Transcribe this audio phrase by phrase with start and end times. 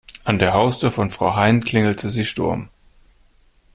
[0.23, 2.69] An der Haustür von Frau Hein klingelte sie Sturm.